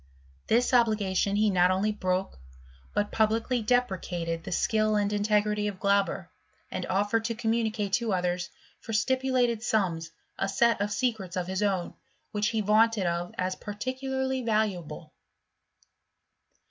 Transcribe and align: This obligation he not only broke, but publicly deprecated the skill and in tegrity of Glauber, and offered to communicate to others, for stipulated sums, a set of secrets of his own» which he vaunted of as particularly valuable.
This 0.47 0.73
obligation 0.73 1.35
he 1.35 1.51
not 1.51 1.69
only 1.69 1.91
broke, 1.91 2.39
but 2.91 3.11
publicly 3.11 3.61
deprecated 3.61 4.43
the 4.43 4.51
skill 4.51 4.95
and 4.95 5.13
in 5.13 5.21
tegrity 5.21 5.67
of 5.69 5.79
Glauber, 5.79 6.31
and 6.71 6.87
offered 6.87 7.23
to 7.25 7.35
communicate 7.35 7.93
to 7.93 8.11
others, 8.11 8.49
for 8.79 8.93
stipulated 8.93 9.61
sums, 9.61 10.09
a 10.39 10.49
set 10.49 10.81
of 10.81 10.91
secrets 10.91 11.35
of 11.37 11.45
his 11.45 11.61
own» 11.61 11.93
which 12.31 12.47
he 12.47 12.61
vaunted 12.61 13.05
of 13.05 13.35
as 13.37 13.53
particularly 13.55 14.41
valuable. 14.41 15.13